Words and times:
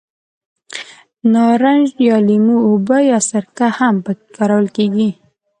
د 0.03 0.03
نارنج 1.33 1.87
یا 2.07 2.17
لیمو 2.27 2.57
اوبه 2.69 2.97
یا 3.11 3.19
سرکه 3.29 3.67
هم 3.77 3.95
په 4.05 4.11
کې 4.17 4.27
کارول 4.37 4.67
کېږي. 4.77 5.09